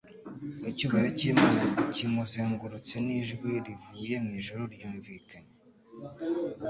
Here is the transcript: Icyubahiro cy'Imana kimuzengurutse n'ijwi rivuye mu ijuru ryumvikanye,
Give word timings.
Icyubahiro 0.69 1.09
cy'Imana 1.19 1.61
kimuzengurutse 1.93 2.93
n'ijwi 3.05 3.49
rivuye 3.65 4.15
mu 4.23 4.29
ijuru 4.39 4.61
ryumvikanye, 4.73 5.53